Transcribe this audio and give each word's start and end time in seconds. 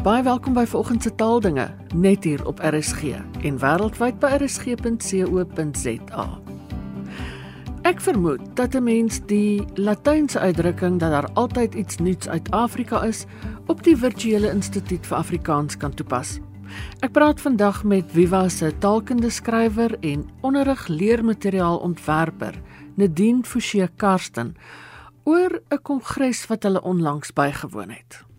Baie 0.00 0.22
welkom 0.24 0.54
by 0.56 0.62
vanoggend 0.64 1.02
se 1.04 1.10
taaldinge 1.12 1.66
net 1.92 2.24
hier 2.24 2.40
op 2.48 2.62
RSG 2.64 3.18
en 3.44 3.58
wêreldwyd 3.60 4.16
by 4.22 4.30
rsg.co.za. 4.38 6.24
Ek 7.84 8.00
vermoed 8.00 8.46
dat 8.56 8.74
'n 8.74 8.82
mens 8.84 9.20
die 9.28 9.60
Latynse 9.76 10.38
uitdrukking 10.40 10.96
dat 11.00 11.10
daar 11.10 11.28
altyd 11.34 11.74
iets 11.74 11.96
nuuts 11.96 12.28
uit 12.28 12.50
Afrika 12.50 13.02
is 13.04 13.26
op 13.66 13.82
die 13.84 13.96
Virtuele 13.96 14.50
Instituut 14.50 15.06
vir 15.06 15.16
Afrikaans 15.16 15.76
kan 15.76 15.92
toepas. 15.94 16.40
Ek 17.00 17.12
praat 17.12 17.40
vandag 17.40 17.84
met 17.84 18.04
Viva 18.08 18.48
se 18.48 18.72
taalkundige 18.78 19.30
skrywer 19.30 19.98
en 20.00 20.28
onderrig 20.40 20.88
leermateriaal 20.88 21.76
ontwerper, 21.76 22.54
Nadine 22.94 23.44
Forsie 23.44 23.88
Karsten, 23.96 24.56
oor 25.24 25.60
'n 25.68 25.82
kongres 25.82 26.46
wat 26.46 26.62
hulle 26.62 26.82
onlangs 26.82 27.32
bygewoon 27.32 27.90
het. 27.90 28.29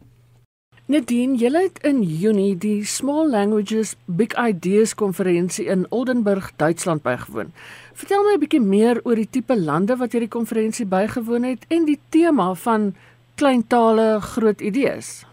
Nadine, 0.92 1.38
jy 1.40 1.48
het 1.56 1.78
in 1.88 2.02
Junie 2.04 2.58
die 2.60 2.82
Small 2.84 3.30
Languages 3.32 3.94
Big 4.20 4.34
Ideas 4.36 4.92
konferensie 5.00 5.64
in 5.72 5.86
Oldenburg, 5.90 6.50
Duitsland 6.60 7.00
bygewoon. 7.06 7.54
Vertel 7.96 8.26
my 8.26 8.34
'n 8.36 8.42
bietjie 8.42 8.60
meer 8.60 9.00
oor 9.06 9.16
die 9.16 9.30
tipe 9.30 9.56
lande 9.56 9.96
wat 9.96 10.12
hierdie 10.12 10.36
konferensie 10.38 10.86
bygewoon 10.86 11.44
het 11.44 11.64
en 11.70 11.86
die 11.86 12.00
tema 12.10 12.54
van 12.54 12.94
klein 13.36 13.64
tale, 13.68 14.20
groot 14.20 14.60
idees. 14.62 15.26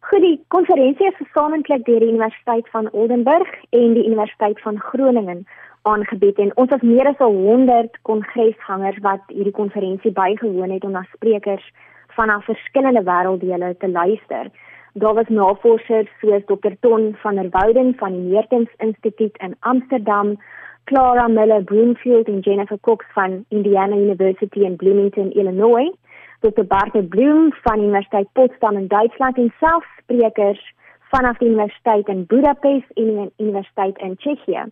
Goed, 0.00 0.20
die 0.20 0.40
konferensie 0.48 1.06
is 1.06 1.16
gesamentlik 1.16 1.84
deur 1.84 2.00
die 2.00 2.12
Universiteit 2.12 2.68
van 2.68 2.90
Oldenburg 2.92 3.48
en 3.70 3.94
die 3.94 4.06
Universiteit 4.06 4.60
van 4.60 4.78
Groningen 4.78 5.46
aangebied 5.82 6.38
en 6.38 6.56
ons 6.56 6.70
het 6.70 6.82
meer 6.82 7.06
as 7.06 7.18
100 7.18 7.98
kongreshangers 8.02 8.98
wat 9.00 9.22
hierdie 9.28 9.58
konferensie 9.62 10.12
bygewoon 10.12 10.70
het 10.70 10.84
om 10.84 10.90
na 10.90 11.06
sprekers 11.14 11.72
vanaf 12.18 12.44
verskillende 12.44 13.02
wêrelddele 13.06 13.76
te 13.78 13.88
luister. 13.88 14.50
Daar 14.92 15.14
was 15.14 15.28
navorsers 15.28 16.10
soos 16.20 16.44
Dr. 16.46 16.74
Ton 16.80 17.14
van 17.22 17.34
der 17.34 17.50
Wouden 17.50 17.94
van 18.00 18.12
die 18.12 18.26
Meertens 18.30 18.70
Instituut 18.76 19.36
in 19.46 19.54
Amsterdam, 19.60 20.36
Clara 20.84 21.28
Miller 21.28 21.62
Broomfield 21.62 22.26
en 22.26 22.40
Jennifer 22.40 22.78
Cox 22.80 23.04
van 23.12 23.44
Indiana 23.48 23.96
University 23.96 24.60
in 24.64 24.76
Bloomington, 24.76 25.30
Illinois, 25.30 25.92
Dr. 26.40 26.64
Bart 26.64 27.08
Bloom 27.08 27.52
van 27.62 27.82
Universiteit 27.82 28.28
Potsdam 28.32 28.76
in 28.76 28.88
Duitsland 28.88 29.36
en 29.36 29.52
selfs 29.60 29.86
sprekers 30.02 30.74
vanaf 31.10 31.38
die 31.38 31.48
Universiteit 31.48 32.08
in 32.08 32.26
Budapest 32.26 32.90
en 32.94 33.04
die 33.04 33.32
Universiteit 33.36 33.98
in 33.98 34.16
Tsjechië. 34.16 34.64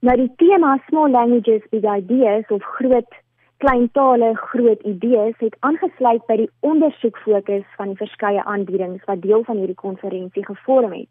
Nou 0.00 0.16
die 0.16 0.32
tema 0.36 0.76
Small 0.86 1.10
Languages 1.10 1.62
Big 1.70 1.84
Ideas 1.84 2.44
of 2.48 2.64
groot 2.78 3.14
klein 3.58 3.88
tale 3.92 4.34
groot 4.36 4.82
idees 4.84 5.34
het 5.40 5.54
aangesluit 5.60 6.24
by 6.28 6.36
die 6.42 6.50
ondersoek 6.60 7.16
fokus 7.24 7.64
van 7.76 7.92
die 7.92 8.00
verskeie 8.00 8.42
aanbiedings 8.44 9.04
wat 9.08 9.22
deel 9.22 9.44
van 9.48 9.62
hierdie 9.62 9.78
konferensie 9.80 10.44
gevorm 10.44 10.92
het, 10.92 11.08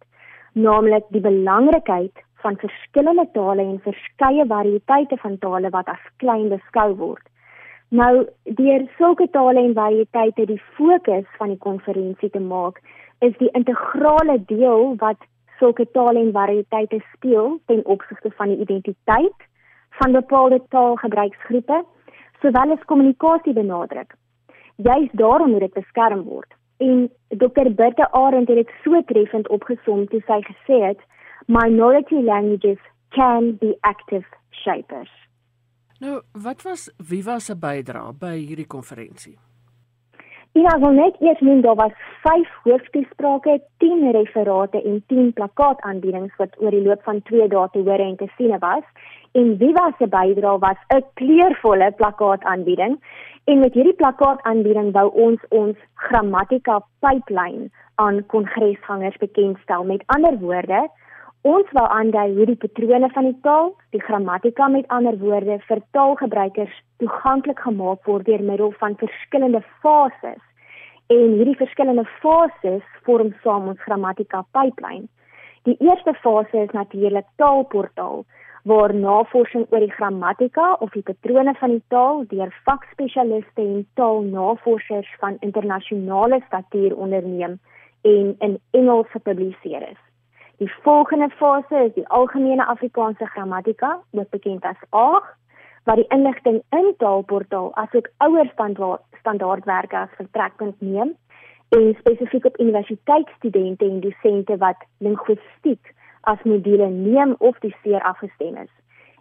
naamlik 0.53 1.07
die 1.15 1.23
belangrikheid 1.25 2.21
van 2.43 2.59
verskillende 2.61 3.25
tale 3.33 3.65
en 3.65 3.79
verskeie 3.85 4.45
variëteite 4.51 5.17
van 5.23 5.39
tale 5.45 5.71
wat 5.73 5.89
as 5.89 6.03
klein 6.21 6.51
beskou 6.53 6.91
word. 6.99 7.23
Nou 7.89 8.27
deur 8.59 8.85
sulke 8.97 9.27
tale 9.33 9.61
en 9.61 9.73
variëteite 9.73 10.45
die 10.51 10.61
fokus 10.77 11.25
van 11.39 11.53
die 11.53 11.61
konferensie 11.65 12.29
te 12.29 12.41
maak, 12.41 12.77
is 13.25 13.33
die 13.41 13.49
integrale 13.57 14.37
deel 14.51 14.93
wat 15.01 15.25
sulke 15.59 15.87
tale 15.97 16.21
en 16.21 16.31
variëteite 16.35 17.01
speel 17.13 17.57
ten 17.65 17.81
opsigte 17.85 18.29
van 18.37 18.53
die 18.53 18.61
identiteit 18.67 19.49
van 19.97 20.11
bepaalde 20.11 20.61
taalgebruiksgroepe 20.69 21.81
sowel 22.45 22.71
as 22.77 22.85
kommunikasie 22.85 23.53
benadruk. 23.53 24.13
Juist 24.75 25.17
daarom 25.17 25.51
moet 25.51 25.65
dit 25.65 25.73
beskerm 25.73 26.23
word. 26.23 26.53
En 26.77 27.09
Dr. 27.27 27.71
Bertha 27.75 28.09
Arendt 28.11 28.51
het 28.51 28.57
dit 28.57 28.73
so 28.83 29.01
treffend 29.09 29.47
opgesom 29.49 30.05
toe 30.11 30.21
sy 30.27 30.41
gesê 30.49 30.81
het, 30.83 30.99
"Minority 31.47 32.15
languages 32.15 32.81
can 33.09 33.55
be 33.57 33.77
active 33.81 34.25
shapers." 34.49 35.11
Nou, 35.99 36.21
wat 36.31 36.61
was 36.61 36.91
Viva 36.97 37.39
se 37.39 37.55
bydrae 37.55 38.13
by 38.19 38.35
hierdie 38.35 38.67
konferensie? 38.67 39.37
Ja, 40.55 40.79
wel 40.79 40.91
net 40.91 41.15
eers 41.19 41.39
noem 41.39 41.61
daar 41.61 41.75
was 41.75 41.91
5 42.21 42.49
hooftoesprake, 42.63 43.61
10 43.77 44.11
referate 44.11 44.83
en 44.83 45.03
10 45.07 45.33
plakkaataanbiedings 45.33 46.35
wat 46.35 46.55
oor 46.57 46.71
die 46.71 46.81
loop 46.81 47.03
van 47.03 47.21
2 47.21 47.47
dae 47.51 47.67
te 47.71 47.81
hoor 47.87 48.03
en 48.03 48.15
te 48.15 48.27
sien 48.37 48.55
was. 48.59 48.85
En 49.31 49.57
Viva 49.59 49.91
se 49.97 50.07
bydrae 50.07 50.59
was 50.59 50.79
'n 50.95 51.03
kleurvolle 51.13 51.91
plakkaataanbieding 51.91 52.95
en 53.43 53.59
met 53.59 53.73
hierdie 53.73 53.99
plakkaataanbieding 54.03 54.91
wou 54.91 55.07
ons 55.27 55.41
ons 55.49 55.77
grammatika 55.93 56.79
pipeline 56.99 57.69
aan 57.95 58.25
kongreshangers 58.25 59.17
bekendstel. 59.17 59.83
Met 59.83 60.03
ander 60.05 60.39
woorde 60.39 60.89
ons 61.41 61.67
wou 61.71 61.87
aandui 61.87 62.35
hoe 62.35 62.45
die 62.45 62.61
patrone 62.63 63.09
van 63.09 63.23
die 63.23 63.39
taal 63.41 63.75
die 63.89 64.01
grammatika 64.07 64.67
met 64.67 64.87
ander 64.87 65.17
woorde 65.17 65.59
vir 65.67 65.81
taalgebruikers 65.91 66.83
toeganklik 66.97 67.59
gemaak 67.59 68.05
word 68.05 68.25
deur 68.25 68.43
middel 68.43 68.71
van 68.79 68.95
verskillende 69.03 69.61
fases 69.81 70.44
en 71.07 71.35
hierdie 71.37 71.57
verskillende 71.59 72.05
fases 72.21 72.83
vorm 73.03 73.33
saam 73.43 73.67
ons 73.73 73.83
grammatika 73.87 74.45
pipeline 74.57 75.07
die 75.65 75.77
eerste 75.79 76.13
fase 76.21 76.63
is 76.63 76.73
natuurlik 76.77 77.25
taalportaal 77.41 78.25
waar 78.65 78.93
navorsing 78.93 79.65
oor 79.69 79.79
die 79.81 79.93
grammatika 79.93 80.65
of 80.85 80.91
die 80.93 81.03
patrone 81.05 81.53
van 81.59 81.73
die 81.73 81.83
taal 81.93 82.23
deur 82.29 82.51
vakspesialiste 82.67 83.61
en 83.61 83.87
taalnavorsers 83.99 85.09
van 85.21 85.37
internasionale 85.47 86.39
statuur 86.47 86.95
onderneem 86.97 87.59
en 88.01 88.35
in 88.47 88.59
Engels 88.71 89.09
gepubliseer 89.13 89.89
is. 89.89 90.01
Die 90.57 90.71
volgende 90.83 91.29
fase 91.29 91.83
is 91.87 91.93
die 91.93 92.07
algemene 92.07 92.65
Afrikaanse 92.65 93.25
grammatika, 93.25 93.99
ook 94.11 94.29
bekend 94.29 94.65
as 94.65 94.81
AAG, 94.89 95.33
waar 95.85 95.95
die 95.95 96.07
inligting 96.07 96.63
in 96.69 96.93
taalportaal 96.97 97.75
asook 97.75 98.09
ouer 98.17 98.49
standaard 98.53 99.01
standaardwerke 99.19 99.97
as 99.97 100.17
vertrekpunt 100.17 100.81
neem 100.81 101.13
en 101.69 101.95
spesifiek 101.99 102.45
op 102.45 102.59
universiteitsstudente 102.59 103.85
en 103.85 103.99
dosente 103.99 104.57
wat 104.57 104.85
linguistiek 104.97 105.93
as 106.21 106.41
module 106.43 106.89
neem 106.89 107.35
of 107.37 107.59
die 107.59 107.75
seer 107.81 108.01
afgestem 108.01 108.57
is. 108.57 108.71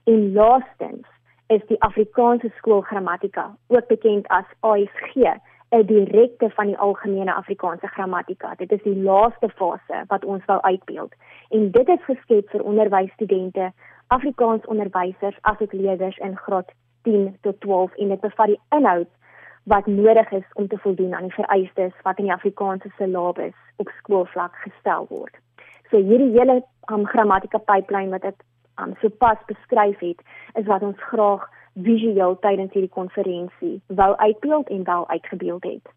En 0.05 0.33
laastens 0.33 1.07
is 1.47 1.65
die 1.69 1.81
Afrikaanse 1.83 2.51
skool 2.57 2.81
grammatika, 2.81 3.57
ook 3.67 3.87
bekend 3.87 4.29
as 4.29 4.49
ASG, 4.61 5.37
'n 5.75 5.87
direkte 5.87 6.51
van 6.51 6.67
die 6.67 6.79
algemene 6.79 7.35
Afrikaanse 7.35 7.87
grammatika. 7.87 8.55
Dit 8.55 8.73
is 8.73 8.83
die 8.83 9.03
laaste 9.03 9.49
fase 9.49 10.05
wat 10.07 10.25
ons 10.25 10.45
wou 10.45 10.61
uitbeeld. 10.61 11.15
En 11.49 11.71
dit 11.71 11.89
is 11.89 12.05
geskep 12.05 12.51
vir 12.51 12.63
onderwysstudente, 12.63 13.73
Afrikaans 14.07 14.67
onderwysers 14.67 15.39
asook 15.41 15.73
leerders 15.73 16.17
in 16.17 16.37
graad 16.37 16.73
10 17.03 17.37
tot 17.41 17.61
12 17.61 17.95
en 17.95 18.09
dit 18.09 18.21
bevat 18.21 18.47
die 18.47 18.61
inhoud 18.69 19.09
wat 19.65 19.87
nodig 19.87 20.31
is 20.31 20.49
om 20.53 20.69
te 20.69 20.79
voldoen 20.79 21.15
aan 21.15 21.23
die 21.29 21.33
vereistes 21.33 21.93
wat 22.03 22.19
in 22.19 22.25
die 22.25 22.33
Afrikaanse 22.33 22.91
syllabus 22.97 23.57
op 23.77 23.89
skoolvlak 23.99 24.55
gestel 24.55 25.07
word. 25.09 25.37
So 25.91 25.97
hierdie 25.97 26.33
hele 26.39 26.63
um, 26.93 27.07
grammatika 27.07 27.59
pipeline 27.59 28.11
wat 28.11 28.23
dit 28.23 28.45
um, 28.81 28.95
sopas 29.01 29.41
beskryf 29.47 29.99
het, 29.99 30.21
is 30.55 30.67
wat 30.67 30.83
ons 30.83 31.03
graag 31.11 31.49
visueel 31.75 32.39
tydens 32.39 32.73
hierdie 32.73 32.93
konferensie 32.93 33.83
wou 33.87 34.15
uitbeeld 34.17 34.69
en 34.69 34.85
wel 34.85 35.09
uitgebeeld 35.09 35.65
het. 35.65 35.93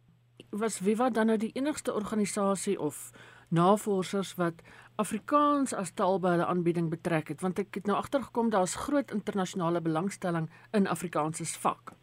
Was 0.49 0.79
Viva 0.79 1.09
dan 1.09 1.25
nou 1.25 1.37
die 1.37 1.51
enigste 1.53 1.93
organisasie 1.93 2.79
of 2.79 3.11
navorsers 3.49 4.35
wat 4.35 4.53
Afrikaans 4.95 5.73
as 5.73 5.93
taal 5.93 6.19
by 6.19 6.33
hulle 6.35 6.45
aanbieding 6.45 6.89
betrek 6.89 7.27
het 7.27 7.41
want 7.45 7.59
ek 7.59 7.79
het 7.79 7.85
nou 7.85 7.97
agtergekom 7.97 8.49
daar's 8.49 8.75
groot 8.75 9.11
internasionale 9.11 9.81
belangstelling 9.81 10.49
in 10.73 10.87
Afrikaans 10.87 11.41
as 11.41 11.57
vak. 11.57 11.93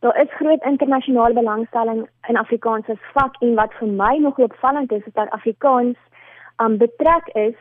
Daar 0.00 0.16
is 0.22 0.36
groot 0.38 0.62
internasionale 0.62 1.34
belangstelling 1.34 2.06
in 2.28 2.36
Afrikaans 2.36 2.88
as 2.88 3.10
vak 3.12 3.40
en 3.40 3.54
wat 3.54 3.74
vir 3.80 3.88
my 3.88 4.16
nog 4.22 4.38
opvallend 4.38 4.92
is 4.92 5.06
is 5.06 5.18
dat 5.18 5.30
Afrikaans 5.30 5.98
um, 6.62 6.78
betrek 6.78 7.28
is 7.34 7.56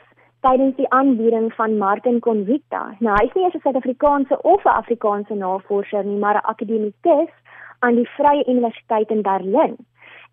tydens 0.45 0.75
die 0.77 0.89
aanbieding 0.89 1.53
van 1.53 1.77
Martin 1.77 2.19
Convicta. 2.19 2.83
Nou 3.00 3.15
hy 3.18 3.25
is 3.25 3.33
nie 3.33 3.44
eers 3.44 3.56
'n 3.57 3.63
Suid-Afrikaanse 3.63 4.42
of 4.42 4.65
'n 4.65 4.77
Afrikaanse 4.81 5.36
navorser 5.36 6.06
nie, 6.06 6.19
maar 6.19 6.36
'n 6.36 6.47
akademikus 6.53 7.33
aan 7.80 7.95
die 7.95 8.09
Vrye 8.18 8.45
Universiteit 8.47 9.09
in 9.09 9.21
Berlin. 9.21 9.75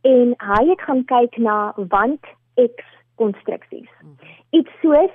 En 0.03 0.35
hy 0.39 0.63
het 0.69 0.81
gaan 0.81 1.05
kyk 1.05 1.37
na 1.37 1.73
want 1.77 2.21
X 2.55 2.85
konstruksies. 3.15 3.91
Iets 4.51 4.71
soos 4.81 5.15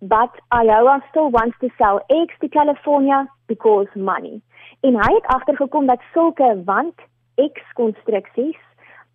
but 0.00 0.30
Iowa 0.52 1.02
still 1.08 1.30
wants 1.30 1.56
to 1.60 1.68
sell 1.78 1.98
X 2.26 2.34
to 2.40 2.48
California 2.48 3.26
because 3.46 3.88
money. 3.94 4.40
En 4.80 4.94
hy 4.94 5.14
het 5.14 5.26
agtergekom 5.26 5.86
dat 5.86 6.00
sulke 6.12 6.62
want 6.64 6.94
X 7.34 7.72
konstruksies 7.72 8.58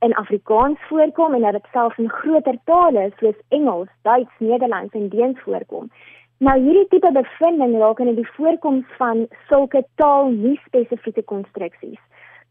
in 0.06 0.16
Afrikaans 0.22 0.80
voorkom 0.90 1.34
en 1.34 1.46
dat 1.46 1.58
dit 1.60 1.68
selfs 1.72 1.98
in 1.98 2.10
groter 2.10 2.58
tale 2.70 3.12
soos 3.20 3.40
Engels, 3.50 3.90
Duits, 4.02 4.36
Nederlands 4.38 4.94
en 4.94 5.10
Deens 5.10 5.40
voorkom. 5.46 5.92
Nou 6.38 6.58
hierdie 6.60 6.88
tipe 6.92 7.12
bevinding 7.12 7.78
raak 7.80 8.00
in 8.00 8.16
die 8.16 8.30
voorkoms 8.36 8.98
van 8.98 9.28
sulke 9.48 9.84
taal 9.96 10.32
nie 10.32 10.60
spesifieke 10.66 11.24
konstruksies 11.24 12.02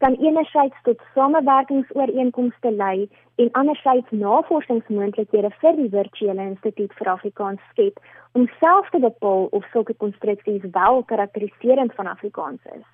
kan 0.03 0.15
enerzijds 0.19 0.75
tot 0.81 1.01
samewerkingsooreenkomste 1.13 2.71
lei 2.71 3.09
en 3.35 3.51
anderzijds 3.51 4.11
navorsingsmoontlikhede 4.11 5.51
vir 5.61 5.77
die 5.77 5.89
virtuele 5.93 6.47
instituut 6.51 6.95
vir 6.99 7.09
Afrikaans 7.11 7.61
skep 7.69 8.01
om 8.39 8.49
self 8.59 8.89
te 8.89 8.99
bepaal 9.05 9.47
of 9.59 9.69
sulke 9.75 9.95
konstruksies 10.05 10.65
wel 10.79 11.03
karakteriserend 11.11 11.95
van 11.99 12.11
Afrikaans 12.15 12.59
is. 12.75 12.87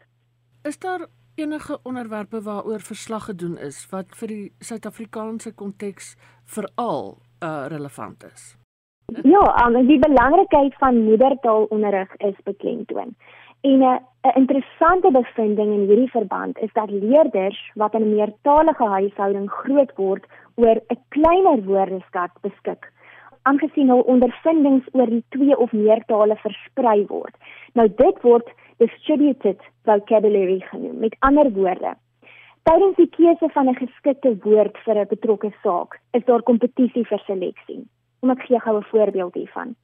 Is 0.70 0.80
daar 0.80 1.08
enige 1.40 1.80
onderwerpe 1.84 2.42
waaroor 2.42 2.80
verslag 2.80 3.26
gedoen 3.26 3.58
is 3.58 3.88
wat 3.92 4.16
vir 4.22 4.28
die 4.28 4.46
Suid-Afrikaanse 4.60 5.54
konteks 5.56 6.16
veral 6.56 7.18
uh, 7.44 7.66
relevant 7.72 8.24
is? 8.34 8.56
Ja, 9.24 9.44
um, 9.66 9.78
die 9.88 10.00
belangrikheid 10.00 10.76
van 10.78 11.04
moedertaalonderrig 11.04 12.16
is 12.18 12.36
beklemtoon. 12.44 13.16
En 13.62 13.80
'n 13.80 14.00
interessante 14.36 15.12
bevinding 15.12 15.74
in 15.74 15.88
hierdie 15.88 16.12
verband 16.12 16.58
is 16.58 16.74
dat 16.74 16.90
leerders 16.90 17.72
wat 17.74 17.94
in 17.94 18.02
'n 18.02 18.16
meertalige 18.16 18.86
huishouding 18.86 19.52
groot 19.52 19.92
word, 19.96 20.26
oor 20.56 20.76
'n 20.88 21.04
kleiner 21.10 21.64
woordeskat 21.64 22.32
beskik, 22.42 22.92
aangesien 23.42 23.90
hul 23.90 24.02
ondervindings 24.02 24.88
oor 24.92 25.06
die 25.06 25.24
twee 25.30 25.58
of 25.58 25.72
meer 25.72 26.04
tale 26.06 26.36
versprei 26.36 27.06
word. 27.08 27.36
Nou 27.74 27.88
dit 27.96 28.22
word 28.22 28.50
distributed 28.80 29.60
vocabulary 29.84 30.60
genoem. 30.72 31.00
Met 31.00 31.16
ander 31.20 31.52
woorde, 31.52 31.94
tydens 32.64 32.96
die 32.96 33.10
keuse 33.18 33.50
van 33.56 33.70
'n 33.70 33.81
geskikte 33.84 34.31
woord 34.44 34.78
vir 34.86 34.96
'n 34.98 35.12
betrokke 35.14 35.52
saak, 35.64 36.00
is 36.12 36.26
daar 36.26 36.42
kompetisie 36.42 37.06
vir 37.06 37.22
seleksie. 37.26 37.81
Kom 38.20 38.30
ek 38.30 38.42
gee 38.48 38.60
gou 38.60 38.78
'n 38.78 38.90
voorbeeld 38.92 39.34
hiervan. 39.34 39.76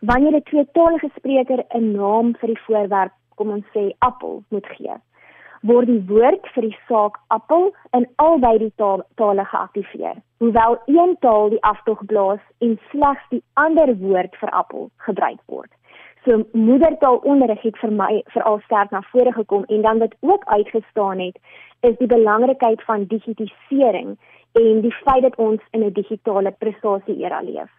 Wanneer 0.00 0.34
'n 0.36 0.42
tweetalige 0.42 1.10
spreker 1.16 1.64
'n 1.74 1.92
naam 1.92 2.34
vir 2.40 2.48
die 2.48 2.62
voorwerp, 2.66 3.12
kom 3.34 3.50
ons 3.50 3.66
sê 3.74 3.92
appel, 3.98 4.42
moet 4.50 4.66
gee, 4.66 4.94
word 5.62 5.86
die 5.86 6.02
woord 6.06 6.46
vir 6.54 6.62
die 6.62 6.78
saak 6.88 7.18
appel 7.34 7.72
in 7.96 8.06
albei 8.16 8.58
die 8.58 8.72
taal, 8.76 9.02
tale 9.16 9.44
geaktiveer. 9.44 10.16
Hoewel 10.38 10.78
een 10.86 11.16
taal 11.20 11.50
die 11.50 11.62
aftog 11.62 12.04
blaas 12.06 12.40
en 12.58 12.78
slegs 12.90 13.24
die 13.30 13.42
ander 13.54 13.96
woord 13.98 14.36
vir 14.36 14.50
appel 14.50 14.90
gebruik 14.96 15.40
word. 15.46 15.70
So 16.24 16.44
moedertaalonderrig 16.52 17.62
het 17.62 17.78
vir 17.78 17.92
my 17.92 18.22
veral 18.34 18.60
sterk 18.64 18.90
na 18.90 19.02
vore 19.12 19.32
gekom 19.32 19.64
en 19.64 19.82
dan 19.82 19.98
wat 19.98 20.14
ook 20.20 20.44
uitgestaan 20.44 21.18
het 21.18 21.38
is 21.80 21.96
die 21.98 22.06
belangrikheid 22.06 22.84
van 22.84 23.06
digitisering 23.06 24.16
en 24.52 24.80
die 24.80 24.94
feit 25.04 25.22
dat 25.22 25.36
ons 25.36 25.60
in 25.70 25.84
'n 25.84 25.92
digitale 25.92 26.50
prestasie 26.50 27.16
era 27.24 27.40
leef. 27.40 27.70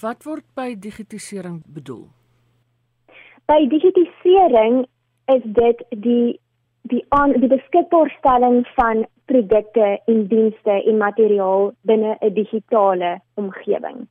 Wat 0.00 0.22
word 0.24 0.44
by 0.54 0.74
digitisering 0.78 1.62
bedoel? 1.66 2.08
By 3.46 3.66
digitisering 3.68 4.86
is 5.26 5.42
dit 5.44 5.84
die 5.90 6.40
die 6.82 7.04
aan 7.08 7.32
die 7.32 7.48
beskikbaarstelling 7.48 8.66
van 8.74 9.06
produkte 9.24 10.00
en 10.04 10.26
dienste 10.26 10.82
en 10.90 10.96
materiaal 10.96 11.72
binne 11.80 12.16
'n 12.20 12.34
digitale 12.34 13.20
omgewing. 13.34 14.08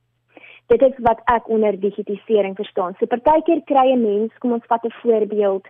Dit 0.66 0.82
is 0.82 0.98
wat 0.98 1.20
ek 1.24 1.48
onder 1.48 1.80
digitisering 1.80 2.56
verstaan. 2.56 2.94
So 2.98 3.06
partykeer 3.06 3.62
kry 3.64 3.92
'n 3.92 4.02
mens, 4.02 4.38
kom 4.38 4.52
ons 4.52 4.66
vat 4.66 4.84
'n 4.84 4.92
voorbeeld, 5.02 5.66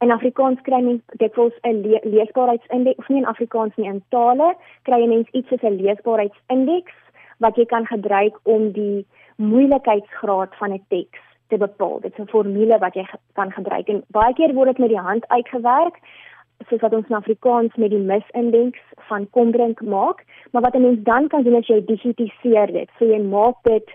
in 0.00 0.10
Afrikaans 0.10 0.60
kry 0.64 0.80
mens 0.84 1.02
dikwels 1.20 1.56
'n 1.62 1.82
le 1.84 2.00
leesbaarheidsindeks 2.02 2.98
of 2.98 3.08
nie 3.08 3.20
in 3.22 3.32
Afrikaans 3.32 3.76
nie 3.76 3.88
in 3.88 4.02
tale 4.08 4.54
kry 4.88 5.00
jy 5.02 5.08
mens 5.08 5.28
iets 5.32 5.48
soos 5.48 5.62
'n 5.62 5.76
leesbaarheidsindeks 5.82 6.96
wat 7.44 7.56
jy 7.56 7.66
kan 7.66 7.86
gebruik 7.86 8.38
om 8.42 8.72
die 8.72 9.06
moeilikheidsgraad 9.36 10.56
van 10.60 10.72
'n 10.72 10.84
teks 10.88 11.20
te 11.48 11.56
bepaal. 11.56 12.00
Dit 12.00 12.12
is 12.12 12.24
'n 12.24 12.32
formule 12.32 12.78
wat 12.78 12.94
jy 12.94 13.06
kan 13.34 13.52
gebruik 13.52 13.88
en 13.88 14.02
baie 14.08 14.34
keer 14.34 14.54
word 14.54 14.68
dit 14.68 14.78
met 14.78 14.88
die 14.88 15.06
hand 15.08 15.28
uitgewerk 15.28 15.96
soos 16.68 16.80
wat 16.80 16.92
ons 16.92 17.08
in 17.08 17.16
Afrikaans 17.16 17.74
met 17.76 17.90
die 17.90 18.04
misindeks 18.12 18.80
van 19.08 19.30
kombrink 19.30 19.80
maak, 19.82 20.24
maar 20.52 20.62
wat 20.62 20.74
'n 20.74 20.82
mens 20.82 21.02
dan 21.02 21.28
kan 21.28 21.42
doen 21.42 21.56
is 21.56 21.66
jy 21.66 21.84
digitiseer 21.84 22.72
dit. 22.72 22.88
So 22.98 23.04
jy 23.04 23.20
maak 23.20 23.56
dit 23.62 23.88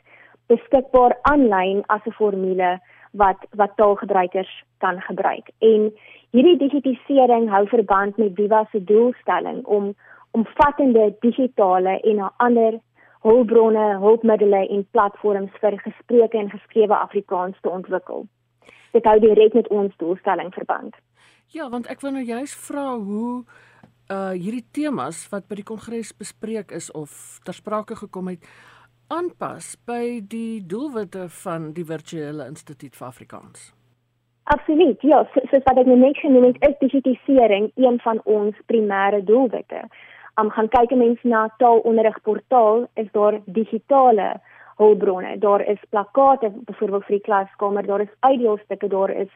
beskikbaar 0.48 1.18
aanlyn 1.22 1.84
as 1.88 2.02
'n 2.06 2.12
formule 2.12 2.80
wat 3.12 3.46
wat 3.56 3.76
taalgebruikers 3.76 4.64
kan 4.78 5.02
gebruik. 5.02 5.50
En 5.60 5.94
hierdie 6.30 6.58
digitisering 6.58 7.50
hou 7.50 7.68
verband 7.68 8.18
met 8.18 8.36
Viva 8.36 8.68
se 8.72 8.84
doelstelling 8.84 9.66
om 9.66 9.96
omvattende 10.32 11.16
digitale 11.20 12.00
en 12.00 12.32
ander 12.38 12.80
hulpbronne, 13.22 13.98
hulpmiddels 14.00 14.70
en 14.70 14.88
platforms 14.92 15.52
vir 15.62 15.80
gesproke 15.80 16.38
en 16.38 16.50
geskrewe 16.50 16.96
Afrikaans 16.96 17.58
te 17.62 17.70
ontwikkel. 17.70 18.28
Dit 18.92 19.06
hou 19.06 19.20
direk 19.20 19.54
met 19.54 19.68
ons 19.68 19.96
doelstelling 19.98 20.54
verband. 20.54 20.96
Ja, 21.48 21.70
want 21.70 21.88
ek 21.88 22.02
wil 22.02 22.12
nou 22.12 22.24
juist 22.26 22.58
vra 22.68 22.98
hoe 22.98 23.44
uh 24.12 24.36
hierdie 24.38 24.66
temas 24.72 25.24
wat 25.32 25.48
by 25.50 25.56
die 25.58 25.66
kongres 25.66 26.12
bespreek 26.14 26.72
is 26.72 26.92
of 26.94 27.40
ter 27.44 27.58
sprake 27.58 27.96
gekom 27.98 28.28
het 28.28 28.44
aanpas 29.08 29.76
by 29.86 30.22
die 30.28 30.62
doelwitte 30.66 31.28
van 31.44 31.72
die 31.74 31.86
virtuele 31.86 32.48
instituut 32.50 32.96
vir 32.96 33.08
Afrikaans? 33.08 33.72
Absoluut. 34.54 35.02
Ja, 35.02 35.24
soos 35.34 35.50
so 35.50 35.62
wat 35.66 35.80
ek 35.82 35.88
nou 35.90 35.98
net 35.98 36.18
genoem 36.22 36.52
het, 36.52 36.60
is 36.68 36.76
digitisering 36.82 37.72
een 37.76 38.00
van 38.04 38.22
ons 38.26 38.58
primêre 38.72 39.24
doelwitte. 39.26 39.86
Om 40.36 40.50
um, 40.50 40.52
gaan 40.52 40.70
kyk 40.70 40.94
mense 41.00 41.28
na 41.28 41.48
taalonderrigportaal, 41.62 42.86
is 43.02 43.08
daar 43.18 43.40
digitale 43.46 44.36
hulpbronne. 44.78 45.38
Daar 45.40 45.64
is 45.66 45.82
plakkate 45.90 46.52
byvoorbeeld 46.68 47.08
vir 47.08 47.18
die 47.18 47.26
klaskamer, 47.26 47.88
daar 47.88 48.04
is 48.04 48.14
audiostukke, 48.20 48.88
daar 48.92 49.10
is 49.10 49.32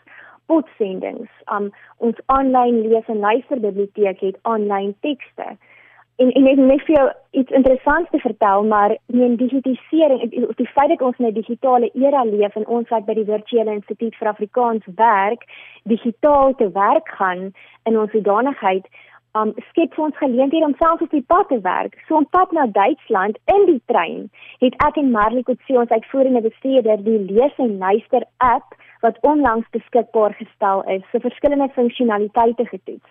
potsendings. 0.46 1.32
Um 1.54 1.72
ons 1.98 2.20
aanlyn 2.26 2.82
lees 2.88 3.08
en 3.08 3.22
luister 3.24 3.60
biblioteek 3.60 4.22
het 4.26 4.40
aanlyn 4.42 4.96
tekste 5.06 5.56
en 6.20 6.32
en 6.36 6.48
ek 6.52 6.60
net 6.60 6.82
vir 6.88 6.96
jou 6.96 7.06
iets 7.42 7.54
interessants 7.56 8.10
te 8.12 8.20
vertel, 8.20 8.66
maar 8.68 8.96
die 9.08 9.30
digitisering, 9.40 10.34
die 10.60 10.72
feit 10.74 10.92
dat 10.92 11.04
ons 11.10 11.20
in 11.20 11.28
'n 11.28 11.34
digitale 11.34 11.90
era 11.94 12.24
leef 12.24 12.56
en 12.56 12.68
ons 12.68 12.90
wat 12.90 13.06
by 13.06 13.14
die 13.14 13.30
virtuele 13.30 13.76
instituut 13.80 14.16
vir 14.16 14.28
Afrikaans 14.28 14.84
werk, 14.96 15.46
digitaal 15.84 16.56
te 16.56 16.72
werk 16.72 17.08
gaan 17.20 17.54
in 17.86 18.00
ons 18.00 18.12
hoedanigheid 18.12 18.86
um 19.38 19.54
skep 19.70 19.98
ons 20.00 20.18
geleenthede 20.18 20.66
om 20.66 20.76
self 20.78 21.02
op 21.02 21.12
die 21.14 21.26
pad 21.28 21.48
te 21.48 21.60
werk. 21.62 21.96
So 22.08 22.18
op 22.18 22.32
pad 22.32 22.52
na 22.52 22.66
Duitsland 22.66 23.38
in 23.46 23.66
die 23.66 23.82
trein 23.86 24.30
het 24.60 24.76
ek 24.88 24.98
en 24.98 25.12
Marley 25.12 25.44
Kotse 25.44 25.78
ons 25.78 25.90
uitvoerende 25.90 26.42
bestuurder 26.42 27.04
die 27.04 27.20
lees 27.30 27.54
en 27.58 27.78
luister 27.78 28.26
app 28.38 28.74
wat 29.00 29.18
onlangs 29.22 29.70
beskikbaar 29.70 30.34
gestel 30.34 30.84
is, 30.84 31.04
se 31.12 31.20
verskillende 31.20 31.70
funksionaliteite 31.70 32.66
getoets. 32.66 33.10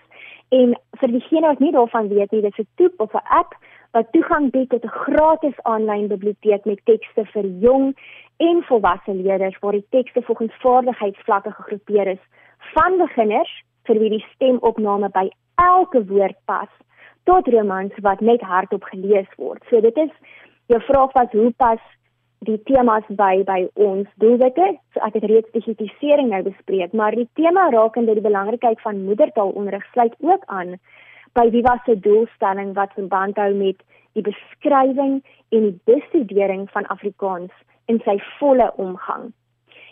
En 0.49 0.77
vir 1.01 1.09
diegene 1.09 1.47
wat 1.47 1.59
nie 1.59 1.73
daarvan 1.73 2.09
weet 2.09 2.31
nie, 2.31 2.41
dit 2.41 2.59
is 2.59 2.65
'n 2.65 2.69
toep 2.77 3.01
of 3.01 3.15
'n 3.15 3.27
app 3.41 3.55
wat 3.93 4.13
toegang 4.13 4.51
bied 4.51 4.69
tot 4.71 4.85
'n 4.85 4.99
gratis 5.05 5.59
aanlyn 5.63 6.09
biblioteek 6.09 6.65
met 6.65 6.81
tekste 6.85 7.25
vir 7.25 7.47
jong 7.47 7.97
en 8.37 8.63
volwasse 8.63 9.15
leerders 9.15 9.59
waar 9.59 9.73
die 9.73 9.87
tekste 9.91 10.23
volgens 10.23 10.55
vaardigheidsvlakke 10.61 11.53
gegroepeer 11.53 12.07
is, 12.07 12.25
van 12.75 12.99
beginners 12.99 13.65
vir 13.85 13.99
wie 13.99 14.11
die 14.11 14.27
stemopname 14.35 15.09
by 15.09 15.31
elke 15.55 16.05
woord 16.07 16.37
pas 16.45 16.69
tot 17.25 17.49
romans 17.49 17.93
wat 18.03 18.21
net 18.21 18.41
hardop 18.41 18.85
gelees 18.85 19.29
word. 19.37 19.65
So 19.71 19.81
dit 19.81 19.97
is 19.97 20.11
jou 20.67 20.81
vraag 20.81 21.13
was 21.13 21.31
hoe 21.33 21.53
pas 21.57 21.81
die 22.47 22.59
temas 22.69 23.07
by 23.09 23.43
by 23.47 23.59
ons 23.75 24.09
doelwitte. 24.23 24.69
So 24.95 25.03
ek 25.07 25.19
het 25.19 25.27
reeds 25.31 25.55
digitisering 25.57 26.31
nou 26.31 26.43
bespreek, 26.47 26.95
maar 26.95 27.17
die 27.17 27.29
tema 27.39 27.69
rakende 27.75 28.15
die 28.15 28.25
belangrikheid 28.25 28.81
van 28.85 29.05
moedertaalonderrig 29.07 29.87
sluit 29.93 30.15
ook 30.21 30.45
aan 30.47 30.77
by 31.35 31.49
Viva 31.55 31.77
se 31.85 31.99
doelstelling 32.07 32.75
wat 32.75 32.95
verband 32.99 33.37
hou 33.37 33.51
met 33.55 33.83
die 34.17 34.25
beskrywing 34.27 35.19
en 35.55 35.67
die 35.67 35.77
bestudering 35.91 36.69
van 36.71 36.87
Afrikaans 36.95 37.53
in 37.87 38.01
sy 38.05 38.19
volle 38.39 38.71
omgang. 38.77 39.33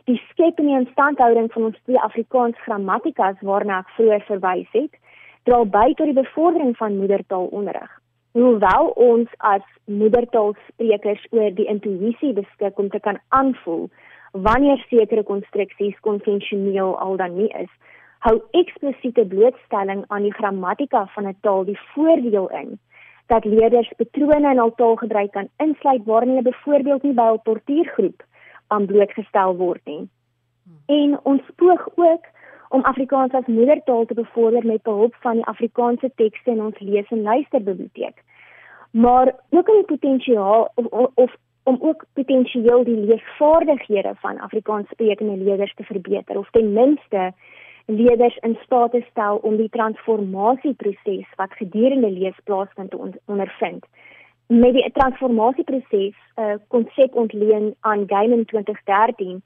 Die 0.07 0.21
skep 0.31 0.59
en 0.63 0.71
die 0.71 0.79
instandhouding 0.79 1.51
van 1.53 1.71
ons 1.71 1.79
twee 1.85 1.99
Afrikaans 1.99 2.59
grammatikas 2.65 3.43
waarna 3.43 3.83
ek 3.83 3.95
vroeër 3.99 4.27
verwys 4.31 4.73
het, 4.73 4.99
dra 5.47 5.65
by 5.65 5.93
tot 5.95 6.11
die 6.11 6.21
bevordering 6.23 6.75
van 6.79 6.99
moedertaalonderrig 6.99 7.91
hoewel 8.37 8.91
ons 9.01 9.29
as 9.39 9.65
moedertaalsprekers 9.89 11.23
oor 11.33 11.55
die 11.57 11.69
intuïsie 11.73 12.35
beskik 12.37 12.79
om 12.83 12.91
te 12.93 13.01
kan 13.01 13.17
aanvoel 13.39 13.87
wanneer 14.47 14.83
sekere 14.91 15.23
konstruksies 15.25 15.97
konvensioneel 16.05 16.93
al 17.01 17.17
dan 17.17 17.33
nie 17.39 17.49
is, 17.63 17.71
hou 18.27 18.35
eksplisiete 18.61 19.25
blootstelling 19.31 20.05
aan 20.09 20.29
die 20.29 20.35
grammatika 20.37 21.07
van 21.15 21.29
'n 21.31 21.39
taal 21.41 21.65
die 21.65 21.79
voordeel 21.95 22.49
in 22.61 22.79
dat 23.33 23.45
leerders 23.45 23.91
patrone 23.97 24.51
in 24.51 24.61
hul 24.63 24.75
taalgebruik 24.81 25.33
kan 25.33 25.49
insluit 25.57 26.05
waarin 26.05 26.29
hulle 26.29 26.51
byvoorbeeld 26.51 27.03
nie 27.03 27.15
by 27.15 27.29
'n 27.33 27.43
portuïergroep 27.49 28.23
aan 28.67 28.87
blootgestel 28.87 29.57
word 29.57 29.85
nie. 29.85 30.09
En 30.87 31.19
ons 31.23 31.43
poog 31.57 31.89
ook 31.95 32.25
om 32.69 32.83
Afrikaans 32.83 33.33
as 33.33 33.47
moedertaal 33.47 34.05
te 34.05 34.15
bevorder 34.15 34.67
met 34.67 34.83
behulp 34.83 35.15
van 35.21 35.33
die 35.33 35.45
Afrikaanse 35.45 36.11
tekste 36.15 36.51
in 36.51 36.63
ons 36.63 36.79
lees- 36.79 37.11
en 37.11 37.23
luisterbiblioteek. 37.23 38.23
Maar 38.91 39.35
ook 39.51 39.69
om 39.69 39.85
potensiaal 39.85 40.73
of, 40.75 41.11
of, 41.15 41.37
om 41.63 41.79
ook 41.81 42.05
potensieel 42.13 42.85
die 42.85 42.97
leesvaardighede 42.97 44.15
van 44.15 44.41
Afrikaanssprekende 44.41 45.37
leerders 45.37 45.75
te 45.75 45.85
verbeter 45.85 46.39
of 46.39 46.51
ten 46.51 46.73
minste 46.73 47.33
leerders 47.87 48.37
in 48.37 48.59
staat 48.63 48.91
te 48.91 49.05
stel 49.11 49.37
om 49.37 49.57
die 49.57 49.69
transformasieproses 49.69 51.27
wat 51.37 51.53
gedurende 51.53 52.11
lees 52.11 52.39
plaasvind 52.45 52.91
te 52.91 53.21
ondervind. 53.25 53.87
Met 54.47 54.73
die 54.73 54.91
transformasieproses 54.93 56.15
'n 56.37 56.41
uh, 56.41 56.55
konsep 56.69 57.15
ontleen 57.15 57.75
aan 57.81 58.05
Gaiman 58.07 58.45
2013 58.45 59.43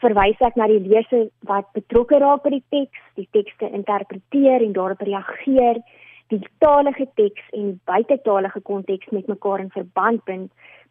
verwys 0.00 0.40
ek 0.40 0.56
na 0.56 0.66
die 0.70 0.80
leser 0.80 1.28
wat 1.48 1.68
betrokke 1.76 2.18
raak 2.18 2.42
by 2.44 2.50
die 2.56 2.64
teks, 2.74 3.00
die 3.16 3.28
tekste 3.36 3.68
interpreteer 3.68 4.64
en 4.64 4.72
daarop 4.76 5.02
reageer, 5.06 5.82
die 6.30 6.40
talige 6.62 7.06
teks 7.18 7.42
en 7.56 7.80
buitetalige 7.90 8.60
konteks 8.60 9.10
met 9.10 9.28
mekaar 9.28 9.60
in 9.60 9.72
verband 9.74 10.22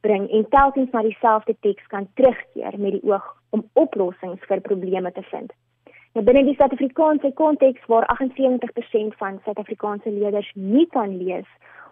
bring 0.01 0.27
en 0.31 0.45
telkens 0.49 0.91
na 0.91 1.01
dieselfde 1.03 1.55
teks 1.65 1.87
kan 1.87 2.07
terugkeer 2.15 2.77
met 2.77 2.97
die 2.97 3.03
oog 3.07 3.25
om 3.55 3.65
oplossings 3.73 4.45
vir 4.47 4.61
probleme 4.61 5.11
te 5.11 5.23
vind. 5.31 5.51
Nou 6.17 6.23
binne 6.25 6.45
die 6.47 6.55
Suid-Afrikaanse 6.57 7.31
konteks 7.37 7.85
waar 7.91 8.07
78% 8.15 9.17
van 9.19 9.41
Suid-Afrikaanse 9.45 10.11
leerders 10.11 10.49
nie 10.55 10.87
kan 10.95 11.17
lees 11.17 11.47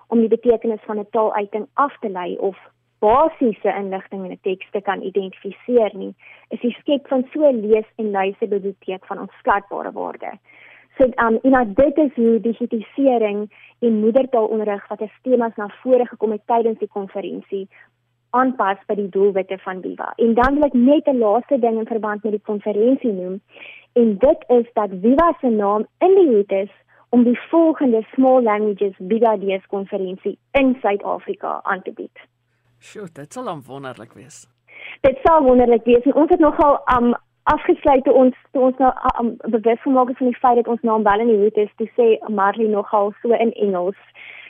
om 0.07 0.23
die 0.23 0.31
betekenis 0.31 0.83
van 0.87 0.99
'n 0.99 1.09
taaluiting 1.11 1.67
af 1.73 1.93
te 1.99 2.09
lei 2.09 2.37
of 2.37 2.57
basiese 2.99 3.73
inligting 3.77 4.25
in 4.25 4.31
'n 4.31 4.39
teks 4.41 4.71
te 4.71 4.81
kan 4.81 5.01
identifiseer 5.01 5.91
nie, 5.93 6.13
is 6.49 6.59
die 6.59 6.75
skep 6.79 7.07
van 7.07 7.25
so 7.33 7.51
lees- 7.51 7.95
en 7.95 8.11
luisterbiblioteek 8.11 9.05
van 9.05 9.19
onskatbare 9.19 9.91
waarde. 9.91 10.31
So 10.97 11.03
um 11.25 11.39
in 11.43 11.55
'n 11.55 11.73
dit 11.73 11.97
is 11.97 12.13
hoe 12.15 12.39
digitalisering 12.39 13.49
en 13.79 13.99
moedertaalonderrig 13.99 14.87
wat 14.87 15.01
as 15.01 15.19
temas 15.21 15.55
na 15.55 15.67
vore 15.81 16.05
gekom 16.05 16.31
het 16.31 16.41
tydens 16.45 16.79
die 16.79 16.87
konferensie 16.87 17.67
aanpas 18.29 18.77
by 18.87 18.95
die 18.95 19.09
doelwitte 19.09 19.57
van 19.57 19.81
Viva. 19.81 20.13
En 20.15 20.33
dan 20.33 20.53
wil 20.53 20.63
ek 20.63 20.73
net 20.73 21.07
'n 21.07 21.17
laaste 21.17 21.59
ding 21.59 21.77
in 21.79 21.85
verband 21.85 22.23
met 22.23 22.31
die 22.31 22.47
konferensie 22.51 23.11
noem. 23.11 23.41
En 23.93 24.17
dit 24.17 24.43
is 24.47 24.67
dat 24.73 24.89
Viva 25.01 25.37
se 25.41 25.49
naam 25.49 25.85
in 25.99 26.15
die 26.15 26.27
hoed 26.33 26.51
is 26.51 26.71
om 27.09 27.23
die 27.23 27.39
volgende 27.49 28.01
Small 28.13 28.43
Languages 28.43 28.95
Viva 28.97 29.37
Days 29.37 29.65
konferensie 29.65 30.37
in 30.51 30.77
Suid-Afrika 30.81 31.59
aan 31.63 31.81
te 31.81 31.91
bied. 31.91 32.19
Sjoe, 32.79 33.07
dit 33.13 33.33
sal 33.33 33.43
dan 33.43 33.63
wonderlik 33.65 34.13
wees. 34.13 34.45
Dit 35.01 35.17
sal 35.23 35.43
wonderlik 35.43 35.83
wees. 35.83 36.03
En 36.03 36.15
ons 36.15 36.29
het 36.29 36.39
nogal 36.39 36.81
um 36.97 37.13
afgesluit 37.43 38.03
toe 38.03 38.13
ons 38.13 38.35
toe 38.51 38.63
ons 38.69 38.79
nou 38.83 38.91
um, 39.19 39.35
bewus 39.53 39.81
gemaak 39.81 40.09
het 40.11 40.17
van 40.17 40.31
die 40.31 40.39
feit 40.41 40.57
dat 40.59 40.71
ons 40.73 40.83
naam 40.89 41.03
wel 41.07 41.23
in 41.23 41.31
die 41.31 41.37
hoed 41.43 41.59
is, 41.63 41.71
toe 41.79 41.87
sê 41.95 42.07
Marley 42.39 42.67
nogal 42.71 43.13
so 43.21 43.35
in 43.45 43.53
Engels. 43.67 43.99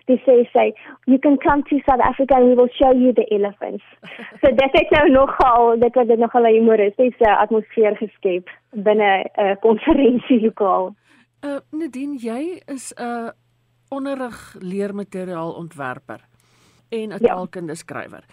Dis 0.09 0.21
sê 0.25 0.37
sê 0.53 0.65
you 1.05 1.19
can 1.25 1.37
come 1.45 1.63
to 1.69 1.79
South 1.85 2.03
Africa 2.09 2.37
and 2.39 2.49
we 2.49 2.55
will 2.59 2.71
show 2.79 2.91
you 2.95 3.13
the 3.13 3.27
elephants. 3.37 3.83
so 4.41 4.53
dit 4.61 4.77
het 4.79 4.93
nou 4.95 5.09
nogal 5.13 5.75
dit 5.83 5.99
het 6.01 6.15
nogal 6.19 6.47
'n 6.49 6.57
humoristiese 6.59 7.35
atmosfeer 7.37 7.97
geskep 7.97 8.49
binne 8.71 9.11
'n 9.23 9.45
uh, 9.45 9.55
konferensielokaal. 9.59 10.95
Uh 11.45 11.59
Nadine, 11.71 12.17
jy 12.17 12.61
is 12.65 12.93
'n 12.93 13.03
uh, 13.03 13.29
onderrig 13.89 14.55
leermateriaal 14.59 15.53
ontwerper 15.53 16.25
en 16.89 17.09
'n 17.09 17.11
ja. 17.11 17.17
taalkundeskrywer. 17.17 18.23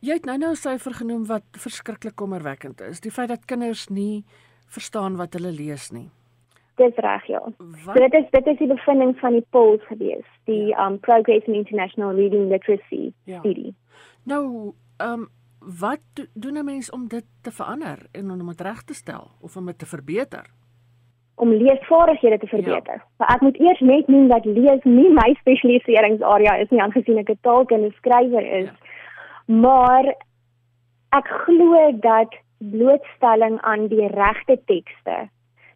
Jy 0.00 0.12
het 0.12 0.24
nou 0.24 0.38
nou 0.38 0.50
'n 0.50 0.56
syfer 0.56 0.94
genoem 0.94 1.26
wat 1.26 1.42
verskriklik 1.52 2.14
kommerwekkend 2.14 2.80
is, 2.80 3.00
die 3.00 3.10
feit 3.10 3.28
dat 3.28 3.44
kinders 3.44 3.88
nie 3.88 4.24
verstaan 4.66 5.16
wat 5.16 5.32
hulle 5.32 5.52
lees 5.52 5.90
nie. 5.90 6.10
Dis 6.76 6.94
reg, 6.96 7.24
ja. 7.26 7.40
So 7.84 7.92
dit 7.92 8.12
is 8.12 8.26
dit 8.30 8.46
is 8.46 8.58
die 8.58 8.68
bevinding 8.68 9.18
van 9.18 9.32
die 9.32 9.46
polls 9.50 9.84
gewees, 9.88 10.26
die 10.44 10.66
ja. 10.66 10.86
um 10.86 10.98
Progress 11.00 11.46
in 11.46 11.54
International 11.54 12.14
Reading 12.14 12.50
Literacy 12.50 13.12
ja. 13.24 13.38
studie. 13.38 13.74
Nou, 14.22 14.72
um 15.00 15.28
wat 15.80 16.28
doen 16.34 16.58
'n 16.58 16.64
mens 16.64 16.90
om 16.90 17.08
dit 17.08 17.24
te 17.40 17.50
verander 17.50 18.06
en 18.12 18.30
om 18.30 18.46
dit 18.46 18.60
reg 18.60 18.82
te 18.82 18.94
stel 18.94 19.30
of 19.40 19.56
om 19.56 19.66
dit 19.66 19.78
te 19.78 19.86
verbeter? 19.86 20.50
Om 21.36 21.52
leesvaardighede 21.52 22.38
te 22.38 22.46
verbeter. 22.46 23.00
Ja. 23.00 23.06
Maar 23.16 23.34
ek 23.34 23.40
moet 23.40 23.60
eers 23.60 23.80
net 23.80 24.08
noem 24.08 24.28
dat 24.28 24.44
lees 24.44 24.84
nie 24.84 25.08
my 25.12 25.34
spesialiseringsarea 25.40 26.56
is 26.62 26.70
nie 26.72 26.82
aangesien 26.82 27.18
ek 27.18 27.30
'n 27.30 27.38
taalkundige 27.40 27.96
skrywer 27.96 28.46
is. 28.60 28.70
Ja. 28.70 28.76
Maar 29.46 30.14
ek 31.12 31.26
glo 31.44 31.92
dat 32.00 32.34
blootstelling 32.58 33.60
aan 33.60 33.88
die 33.88 34.06
regte 34.06 34.58
tekste 34.66 35.28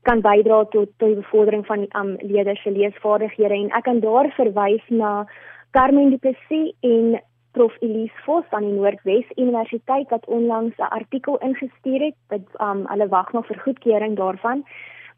kan 0.02 0.20
bydra 0.20 0.64
tot 0.64 0.88
tot 0.96 1.08
die 1.08 1.20
bevordering 1.20 1.66
van 1.66 1.86
um, 1.96 2.16
leerders 2.20 2.62
se 2.62 2.70
leesvaardighede 2.70 3.54
en 3.54 3.72
ek 3.76 3.84
kan 3.84 4.00
daar 4.00 4.32
verwys 4.36 4.84
na 4.88 5.26
Carmen 5.70 6.10
Du 6.10 6.18
Plessis 6.18 6.72
en 6.80 7.20
Prof 7.52 7.74
Elise 7.80 8.22
Vos 8.24 8.44
van 8.50 8.64
die 8.64 8.72
Noordwes 8.72 9.26
Universiteit 9.36 10.08
wat 10.08 10.26
onlangs 10.26 10.76
'n 10.78 10.92
artikel 11.00 11.36
ingestuur 11.38 12.00
het 12.00 12.16
wat 12.28 12.46
um, 12.60 12.86
hulle 12.86 13.08
wag 13.08 13.32
nog 13.32 13.46
vir 13.46 13.58
goedkeuring 13.58 14.16
daarvan 14.16 14.64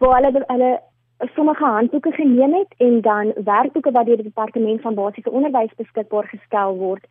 waar 0.02 0.23
hulle 0.23 0.44
hulle 0.47 0.73
sommige 1.35 1.64
handboeke 1.64 2.12
geneem 2.12 2.54
het 2.54 2.75
en 2.76 3.00
dan 3.00 3.32
werkboeke 3.44 3.90
wat 3.90 4.06
deur 4.06 4.16
die 4.16 4.30
departement 4.30 4.80
van 4.80 4.94
basiese 4.94 5.30
onderwys 5.30 5.75
beskikbaar 5.76 6.26
gestel 6.30 6.76
word 6.76 7.04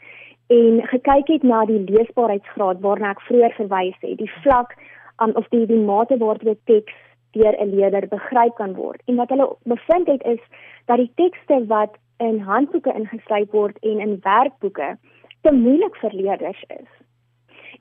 en 0.47 0.81
gekyk 0.93 1.27
het 1.27 1.43
na 1.43 1.61
die 1.65 1.79
leesbaarheidsgraad 1.91 2.81
waarna 2.83 3.13
ek 3.15 3.23
vroeër 3.27 3.55
verwys 3.59 3.95
het, 4.01 4.17
die 4.19 4.33
vlak 4.43 4.75
um, 5.23 5.31
of 5.39 5.47
die 5.55 5.63
die 5.69 5.79
mate 5.79 6.17
waartoe 6.19 6.57
teks 6.71 6.97
deur 7.37 7.55
'n 7.55 7.71
leerder 7.75 8.07
begryp 8.11 8.55
kan 8.55 8.73
word. 8.75 9.01
En 9.07 9.15
wat 9.15 9.29
hulle 9.29 9.47
bevind 9.63 10.07
het 10.07 10.23
is 10.23 10.41
dat 10.85 10.97
die 10.97 11.11
tekste 11.15 11.65
wat 11.67 11.95
in 12.17 12.39
handboeke 12.39 12.93
ingesluit 12.93 13.51
word 13.51 13.77
en 13.79 13.99
in 13.99 14.19
werkboeke 14.21 14.97
te 15.41 15.51
moeilik 15.51 15.95
vir 15.95 16.13
leerders 16.13 16.63
is. 16.67 16.89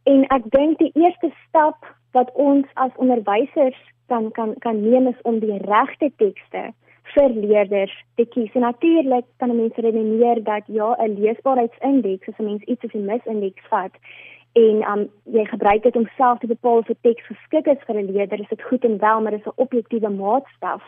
En 0.02 0.24
ek 0.36 0.50
dink 0.50 0.78
die 0.78 0.92
eerste 0.94 1.32
stap 1.48 1.86
wat 2.12 2.30
ons 2.32 2.66
as 2.74 2.94
onderwysers 2.96 3.82
kan 4.12 4.30
kan 4.36 4.54
kan 4.64 4.82
neem 4.82 5.06
is 5.12 5.20
om 5.30 5.38
die 5.42 5.58
regte 5.70 6.10
tekste 6.22 6.70
vir 7.14 7.34
leerders 7.34 7.94
te 8.16 8.26
kies. 8.34 8.54
En 8.54 8.66
natuurlik 8.66 9.26
kan 9.42 9.56
mense 9.56 9.80
redeneer 9.80 10.42
dat 10.44 10.64
ja, 10.66 10.96
'n 10.98 11.14
leesbaarheidsindeks, 11.20 12.28
as 12.28 12.38
'n 12.38 12.44
mens 12.44 12.62
iets 12.62 12.84
as 12.84 12.94
'n 12.94 13.04
misindeks 13.04 13.68
vat 13.68 13.94
en 14.52 14.76
um 14.92 15.02
jy 15.24 15.44
gebruik 15.44 15.82
dit 15.82 15.96
om 15.96 16.08
self 16.16 16.38
te 16.38 16.46
bepaal 16.46 16.78
of 16.78 16.88
'n 16.88 16.98
teks 17.00 17.26
geskik 17.26 17.66
is 17.66 17.84
vir 17.86 17.96
'n 17.96 18.12
leerder, 18.12 18.40
is 18.40 18.48
dit 18.48 18.62
goed 18.62 18.84
en 18.84 18.98
wel, 18.98 19.20
maar 19.20 19.30
dit 19.30 19.40
is 19.40 19.52
'n 19.52 19.62
objektiewe 19.64 20.10
maatstaf. 20.10 20.82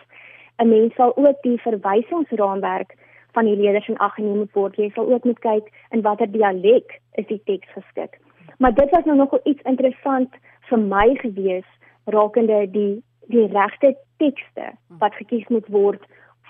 'n 0.59 0.69
Mens 0.69 0.95
sal 0.95 1.17
ook 1.17 1.43
die 1.43 1.61
verwysingsraamwerk 1.61 2.91
van 3.33 3.45
die 3.45 3.57
leerders 3.57 3.89
in 3.89 3.99
ag 3.99 4.15
geneem 4.15 4.49
word. 4.53 4.77
Jy 4.77 4.91
sal 4.95 5.13
ook 5.13 5.25
moet 5.25 5.39
kyk 5.39 5.71
in 5.91 6.03
watter 6.03 6.33
dialek 6.33 7.01
is 7.15 7.27
die 7.27 7.43
teks 7.45 7.69
geskik. 7.73 8.19
Maar 8.59 8.75
dit 8.75 8.91
was 8.91 9.05
nou 9.05 9.17
nogal 9.17 9.41
iets 9.45 9.63
interessant 9.63 10.31
vir 10.69 10.79
my 10.79 11.15
gewees 11.15 11.69
rakende 12.05 12.71
die 12.71 13.03
die 13.29 13.47
regte 13.53 13.95
tekste 14.23 14.73
wat 15.03 15.15
gekies 15.21 15.47
moet 15.49 15.69
word 15.69 16.03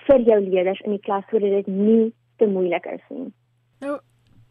vir 0.07 0.23
jou 0.27 0.39
leerders 0.41 0.81
in 0.85 0.97
die 0.97 1.03
klas 1.03 1.25
sodat 1.29 1.63
dit 1.63 1.67
nie 1.67 2.13
te 2.41 2.47
moeilik 2.49 2.85
is 2.85 3.03
nie. 3.09 3.29
Nou 3.83 3.99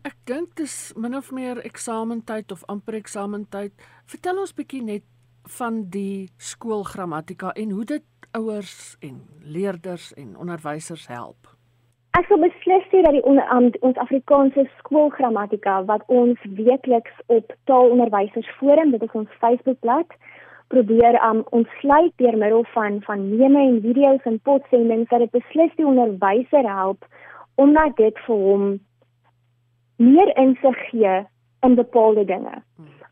ek 0.09 0.17
dink 0.27 0.57
dis 0.59 0.93
min 0.99 1.15
of 1.15 1.31
meer 1.31 1.61
eksamentyd 1.67 2.53
of 2.53 2.65
amper 2.69 2.99
eksamentyd. 2.99 3.75
Vertel 4.11 4.41
ons 4.43 4.55
bietjie 4.55 4.83
net 4.83 5.07
van 5.59 5.85
die 5.91 6.29
skoolgrammatika 6.39 7.53
en 7.59 7.71
hoe 7.71 7.85
dit 7.85 8.05
ouers 8.39 8.97
en 9.01 9.21
leerders 9.43 10.13
en 10.15 10.37
onderwysers 10.37 11.07
help. 11.11 11.51
Ek 12.19 12.27
sou 12.29 12.37
beslis 12.41 12.85
sê 12.93 13.01
dat 13.05 13.15
die 13.17 13.25
onder, 13.25 13.47
um, 13.55 13.71
ons 13.81 13.97
Afrikaanse 14.03 14.67
skoolgrammatika 14.79 15.79
wat 15.89 16.03
ons 16.13 16.41
weekliks 16.59 17.15
op 17.33 17.55
taalonderwysers 17.71 18.49
forum, 18.59 18.93
dit 18.93 19.03
is 19.03 19.17
ons 19.17 19.39
Facebookblad, 19.41 20.13
probeer 20.73 21.19
um 21.29 21.43
ontsluit 21.51 22.13
deur 22.17 22.37
middel 22.39 22.65
van 22.75 23.01
van 23.07 23.29
meme 23.29 23.61
en 23.61 23.81
video's 23.85 24.25
en 24.31 24.41
potsendings 24.49 25.09
dat 25.09 25.25
dit 25.25 25.35
beslis 25.37 25.75
die 25.77 25.87
onderwyser 25.87 26.69
help 26.77 27.05
omdat 27.65 27.97
dit 27.97 28.19
vir 28.27 28.45
hom 28.47 28.65
meer 29.97 30.33
insig 30.41 30.79
gee 30.89 31.17
in 31.67 31.75
bepaalde 31.75 32.25
dinge. 32.25 32.55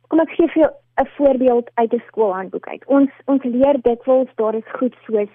Kom 0.08 0.22
ek 0.24 0.32
gee 0.38 0.48
vir 0.54 0.62
jou 0.62 0.70
'n 1.02 1.10
voorbeeld 1.16 1.70
uit 1.74 1.92
'n 1.94 2.02
skoolhandboek 2.06 2.66
uit. 2.68 2.84
Ons 2.86 3.10
ons 3.26 3.44
leer 3.44 3.76
dikwels 3.82 4.32
daar 4.34 4.54
is 4.54 4.76
goed 4.78 4.96
soos 5.06 5.32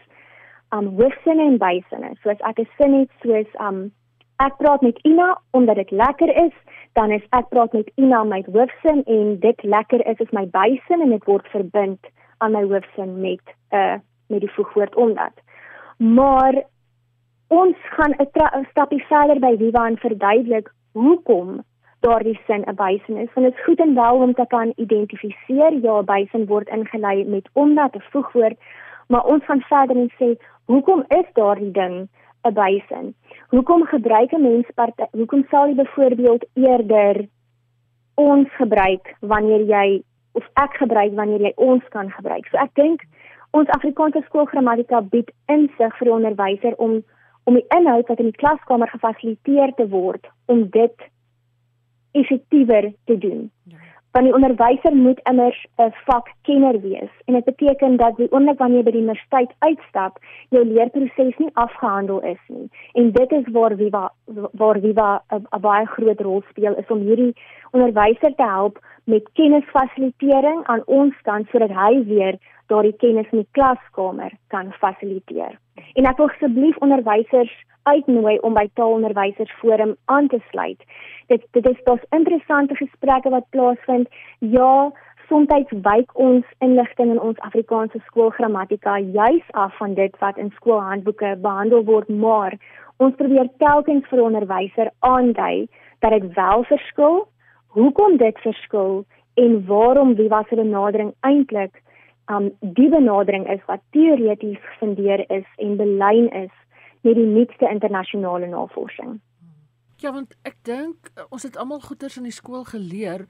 um 0.76 0.88
hoofsinne 0.98 1.46
en 1.52 1.58
bysinne. 1.58 2.12
Soos 2.24 2.42
ek 2.50 2.60
'n 2.60 2.70
sin 2.78 3.00
het 3.00 3.12
soos 3.22 3.52
um 3.68 3.92
ek 4.38 4.58
praat 4.58 4.82
met 4.82 5.00
Ina 5.04 5.38
omdat 5.52 5.76
dit 5.76 5.92
lekker 5.92 6.36
is 6.46 6.54
dan 6.94 7.12
is 7.12 7.24
ek 7.30 7.50
praat 7.50 7.74
met 7.74 7.92
Ina 7.96 8.24
my 8.24 8.44
hoofsin 8.52 9.04
en 9.06 9.40
dit 9.40 9.64
lekker 9.64 10.06
is 10.08 10.20
is 10.20 10.32
my 10.32 10.46
bysin 10.48 11.02
en 11.02 11.10
dit 11.10 11.26
word 11.26 11.48
verbind 11.48 12.12
aan 12.38 12.52
my 12.52 12.64
hoofsin 12.64 13.20
met 13.22 13.44
'n 13.46 13.76
uh, 13.76 13.98
met 14.28 14.40
die 14.40 14.52
voegwoord 14.52 14.96
omdat. 14.96 15.36
Maar 15.98 16.64
ons 17.48 17.76
gaan 17.96 18.16
'n 18.18 18.68
stapie 18.70 19.06
verder 19.06 19.40
by 19.40 19.58
Viva 19.58 19.88
en 19.88 19.98
verduidelik 19.98 20.74
hoekom 20.92 21.64
daardie 22.00 22.40
sin 22.48 22.64
'n 22.68 22.76
bysin 22.76 23.18
is. 23.18 23.34
Want 23.34 23.48
dit 23.48 23.56
is 23.56 23.64
goed 23.64 23.80
en 23.80 23.96
wel 23.96 24.16
om 24.16 24.34
te 24.34 24.46
kan 24.48 24.74
identifiseer 24.76 25.74
ja, 25.82 26.04
bysin 26.04 26.46
word 26.46 26.68
ingelei 26.68 27.26
met 27.26 27.50
omdat 27.54 27.96
'n 27.96 28.04
voegwoord, 28.12 28.58
maar 29.08 29.26
ons 29.26 29.46
gaan 29.46 29.62
verder 29.62 29.96
en 29.96 30.12
sê 30.20 30.38
hoekom 30.66 31.04
is 31.08 31.30
daardie 31.34 31.72
ding 31.72 32.10
'n 32.46 32.54
bysin? 32.54 33.14
Hoekom 33.50 33.86
gebruik 33.86 34.32
'n 34.34 34.42
mens 34.42 34.68
party 34.76 35.04
hoekom 35.12 35.46
sal 35.50 35.68
jy 35.68 35.76
byvoorbeeld 35.76 36.46
eerder 36.54 37.28
ons 38.16 38.50
gebruik 38.56 39.16
wanneer 39.20 39.62
jy 39.62 40.04
of 40.34 40.46
ek 40.54 40.74
gebruik 40.78 41.14
wanneer 41.14 41.42
jy 41.42 41.54
ons 41.56 41.84
kan 41.90 42.12
gebruik? 42.12 42.48
So 42.48 42.58
ek 42.58 42.74
dink 42.74 43.02
Ons 43.56 43.70
Afrikaanse 43.72 44.20
skoolgrammatika 44.26 45.00
bied 45.14 45.30
insig 45.54 45.94
vir 46.00 46.10
die 46.10 46.16
onderwyser 46.18 46.76
om 46.86 46.98
om 47.46 47.54
die 47.54 47.68
inhoud 47.78 48.08
wat 48.10 48.22
in 48.24 48.32
die 48.32 48.40
klaskamer 48.42 48.90
gefasiliteer 48.90 49.72
te 49.78 49.86
word 49.92 50.26
om 50.50 50.64
dit 50.74 51.04
effektiewer 52.18 52.88
te 53.06 53.18
doen. 53.22 53.44
Ja 53.70 53.85
want 54.16 54.28
die 54.30 54.36
onderwyser 54.36 54.96
moet 54.96 55.20
immers 55.30 55.66
'n 55.78 55.92
vakkenner 56.08 56.82
wees 56.82 57.12
en 57.26 57.34
dit 57.34 57.44
beteken 57.44 57.98
dat 57.98 58.16
die 58.16 58.32
oomblik 58.32 58.58
wanneer 58.58 58.78
jy 58.78 58.84
by 58.84 58.92
die 58.92 59.02
universiteit 59.02 59.52
uitstap, 59.60 60.20
jou 60.50 60.64
leerproses 60.66 61.38
nie 61.38 61.50
afgehandel 61.54 62.22
is 62.22 62.40
nie. 62.48 62.70
En 62.94 63.12
dit 63.12 63.32
is 63.32 63.52
waar 63.52 63.76
Viva 63.76 64.12
waar 64.62 64.80
Viva 64.80 65.22
'n 65.32 65.62
baie 65.62 65.86
groot 65.86 66.22
rol 66.22 66.42
speel 66.50 66.76
is 66.76 66.88
om 66.88 67.00
hierdie 67.00 67.34
onderwyser 67.72 68.36
te 68.36 68.44
help 68.44 68.80
met 69.06 69.30
kennisfasilitering 69.38 70.66
aan 70.72 70.84
ons 70.86 71.16
kant 71.28 71.50
sodat 71.52 71.74
hy 71.78 72.04
weer 72.10 72.38
daardie 72.72 72.96
kennis 72.98 73.30
in 73.32 73.44
die 73.44 73.54
klaskamer 73.58 74.34
kan 74.54 74.74
fasiliteer. 74.82 75.58
En 75.96 76.08
ek 76.10 76.18
wil 76.18 76.32
asseblief 76.34 76.78
onderwysers 76.86 77.54
uitnooi 77.86 78.38
om 78.48 78.56
by 78.58 78.66
taalonderwysersforum 78.80 79.96
aan 80.06 80.28
te 80.28 80.40
sluit. 80.50 80.82
Dit 81.30 81.46
dit 81.58 81.68
is 81.70 81.84
dos 81.90 82.02
interessante 82.18 82.78
gesprekke 82.80 83.30
wat 83.30 83.50
plaasvind. 83.54 84.10
Ja, 84.40 84.92
soms 85.30 85.74
wyk 85.86 86.12
ons 86.14 86.46
inligting 86.60 87.12
in 87.14 87.22
ons 87.22 87.40
Afrikaanse 87.50 88.02
skoolgrammatika 88.06 88.98
juis 89.00 89.46
af 89.52 89.78
van 89.78 89.94
dit 89.94 90.18
wat 90.20 90.38
in 90.38 90.52
skoolhandboeke 90.56 91.36
behandel 91.42 91.86
word, 91.86 92.10
maar 92.10 92.58
ons 92.98 93.16
probeer 93.16 93.50
telkens 93.58 94.06
vir 94.10 94.22
onderwyser 94.24 94.92
aandui 95.00 95.68
dat 96.00 96.12
dit 96.12 96.34
wel 96.36 96.64
verskil, 96.64 97.26
hoekom 97.76 98.18
dit 98.18 98.38
verskil 98.44 99.04
en 99.36 99.66
waarom 99.68 100.16
wie 100.16 100.30
was 100.32 100.48
hulle 100.50 100.64
benadering 100.64 101.14
eintlik 101.28 101.82
um 102.32 102.50
die 102.60 102.90
benadering 102.90 103.46
is 103.52 103.62
wat 103.70 103.84
teoreties 103.94 104.62
gefundeer 104.72 105.26
is 105.30 105.46
en 105.62 105.78
belyn 105.78 106.30
is 106.34 106.54
met 107.06 107.20
die 107.20 107.28
nuutste 107.28 107.70
internasionale 107.70 108.48
navorsing. 108.50 109.20
Ja, 110.02 110.12
want 110.12 110.34
ek 110.44 110.58
dink 110.66 111.12
eh, 111.14 111.28
ons 111.30 111.44
het 111.46 111.58
almal 111.58 111.84
goeters 111.84 112.18
in 112.18 112.26
die 112.28 112.36
skool 112.36 112.66
geleer 112.72 113.28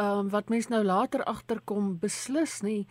um 0.00 0.28
wat 0.32 0.50
mens 0.52 0.68
nou 0.72 0.82
later 0.84 1.24
agterkom 1.28 1.96
beslis 2.02 2.60
nie 2.66 2.84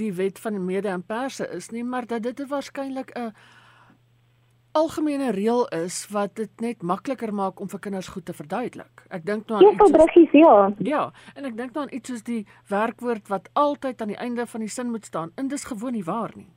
die 0.00 0.12
wet 0.14 0.40
van 0.42 0.58
mede 0.64 0.90
en 0.90 1.04
perse 1.06 1.46
is 1.54 1.70
nie, 1.70 1.84
maar 1.84 2.06
dat 2.06 2.22
dit 2.22 2.40
waarskynlik 2.50 3.14
'n 3.14 3.30
algemene 4.74 5.30
reël 5.30 5.66
is 5.84 6.06
wat 6.12 6.34
dit 6.36 6.60
net 6.60 6.82
makliker 6.82 7.32
maak 7.34 7.60
om 7.60 7.68
vir 7.68 7.80
kinders 7.86 8.08
goed 8.08 8.26
te 8.26 8.34
verduidelik. 8.34 9.06
Ek 9.10 9.24
dink 9.24 9.48
nou 9.48 9.60
aan 9.60 9.72
iets 9.72 9.92
soos, 9.94 10.32
ja. 10.32 10.56
ja, 10.78 11.04
en 11.34 11.44
ek 11.44 11.56
dink 11.56 11.72
nou 11.74 11.86
aan 11.86 11.94
iets 11.94 12.10
soos 12.10 12.26
die 12.26 12.42
werkwoord 12.68 13.28
wat 13.28 13.48
altyd 13.52 14.00
aan 14.00 14.12
die 14.14 14.20
einde 14.26 14.46
van 14.46 14.66
die 14.66 14.68
sin 14.68 14.90
moet 14.90 15.04
staan. 15.04 15.32
En 15.36 15.48
dis 15.48 15.64
gewoon 15.64 15.92
nie 15.92 16.04
waar 16.04 16.34
nie 16.34 16.50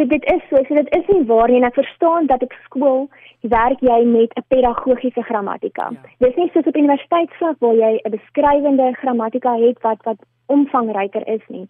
dit 0.00 0.10
dit 0.10 0.24
is 0.32 0.42
so, 0.48 0.56
so 0.68 0.74
dit 0.74 0.88
is 0.96 1.06
nie 1.12 1.24
waar 1.28 1.50
nie 1.50 1.60
en 1.60 1.68
ek 1.68 1.78
verstaan 1.78 2.28
dat 2.30 2.42
op 2.46 2.54
skool 2.64 3.08
werk 3.54 3.80
jy 3.84 4.00
met 4.08 4.32
'n 4.38 4.44
pedagogiese 4.48 5.22
grammatika. 5.28 5.90
Ja. 5.92 6.02
Dis 6.26 6.36
nie 6.36 6.50
soos 6.52 6.68
op 6.70 6.76
universiteitsvlak 6.76 7.56
waar 7.58 7.76
jy 7.84 7.92
'n 8.02 8.14
beskrywende 8.16 8.92
grammatika 9.02 9.56
het 9.66 9.80
wat 9.82 10.00
wat 10.08 10.20
omvangryker 10.46 11.26
is 11.26 11.44
nie. 11.48 11.66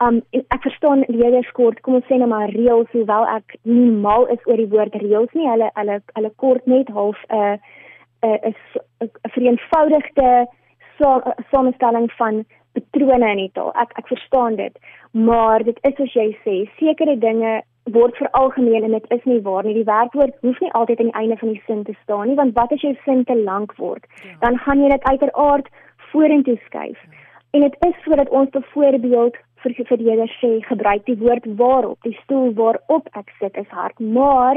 Um 0.00 0.22
ek 0.32 0.62
verstaan 0.64 1.04
leerders 1.12 1.50
kort, 1.52 1.80
kom 1.84 1.98
ons 1.98 2.06
sê 2.08 2.16
net 2.16 2.30
maar 2.30 2.48
reëls, 2.54 2.88
hoewel 2.94 3.26
ek 3.34 3.58
nie 3.68 3.90
mal 4.04 4.24
is 4.32 4.40
oor 4.48 4.56
die 4.56 4.70
woord 4.72 4.96
reëls 5.02 5.34
nie. 5.36 5.48
Hulle 5.48 5.68
hulle 5.76 5.98
hulle 6.16 6.30
kort 6.40 6.66
net 6.66 6.88
half 6.96 7.20
'n 7.28 7.36
uh, 7.36 7.56
'n 8.24 8.54
uh, 9.02 9.08
'n 9.08 9.34
vereenvoudigde 9.36 10.30
samestelling 11.50 12.08
van 12.16 12.44
patrone 12.72 13.30
in 13.32 13.42
die 13.44 13.50
taal. 13.52 13.72
Ek 13.74 13.92
ek 13.98 14.08
verstaan 14.08 14.56
dit, 14.56 14.78
maar 15.12 15.64
dit 15.64 15.78
is 15.82 15.94
soos 15.96 16.14
jy 16.14 16.28
sê, 16.44 16.56
sekere 16.78 17.16
dinge 17.18 17.60
word 17.84 18.16
veralgemeen 18.16 18.84
en 18.84 18.92
dit 18.96 19.06
is 19.16 19.24
nie 19.24 19.40
waar 19.40 19.64
nie. 19.64 19.74
Die 19.74 19.88
werkwoord 19.88 20.34
hoef 20.40 20.60
nie 20.60 20.72
altyd 20.72 21.00
aan 21.00 21.12
die 21.12 21.20
einde 21.20 21.36
van 21.36 21.52
die 21.52 21.62
sin 21.66 21.84
te 21.84 21.96
staan 22.02 22.28
nie, 22.28 22.36
want 22.36 22.54
wat 22.54 22.72
as 22.72 22.80
jou 22.80 22.94
sin 23.04 23.24
te 23.24 23.36
lank 23.36 23.76
word? 23.76 24.04
Ja. 24.24 24.36
Dan 24.40 24.58
gaan 24.64 24.82
jy 24.82 24.88
dit 24.88 25.08
uiteraard 25.12 25.68
vorentoe 26.12 26.58
skuif. 26.66 27.00
Ja. 27.10 27.18
En 27.50 27.60
dit 27.60 27.76
is 27.86 28.02
sodat 28.04 28.28
ons 28.28 28.50
byvoorbeeld 28.50 29.36
vir 29.62 29.74
verdedigers 29.76 30.36
sê 30.42 30.50
gebruik 30.68 31.04
die 31.06 31.18
woord 31.20 31.46
waarop, 31.56 31.98
die 32.02 32.16
stoel 32.22 32.54
waarop 32.54 33.08
ek 33.18 33.32
sit 33.38 33.56
is 33.56 33.68
hard, 33.68 34.00
maar 34.00 34.56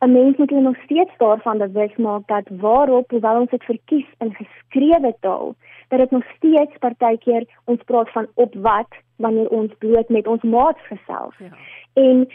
'n 0.00 0.12
mens 0.12 0.36
moet 0.36 0.50
nog 0.50 0.76
steeds 0.84 1.10
daarvan 1.18 1.58
bewus 1.58 1.96
maak 1.96 2.26
dat 2.26 2.46
waarop 2.60 3.10
hoewel 3.10 3.40
ons 3.40 3.50
dit 3.50 3.64
verkies 3.64 4.06
in 4.18 4.34
geskrewe 4.34 5.14
taal, 5.20 5.54
dat 5.88 5.98
dit 5.98 6.10
nog 6.10 6.24
steeds 6.36 6.78
partykeer 6.78 7.44
ons 7.64 7.82
praat 7.82 8.10
van 8.10 8.26
op 8.34 8.54
wat 8.54 8.92
wanneer 9.16 9.48
ons 9.48 9.72
bloot 9.78 10.08
met 10.08 10.26
ons 10.26 10.42
maats 10.42 10.86
gesels. 10.86 11.34
Ja. 11.38 11.50
En 11.92 12.28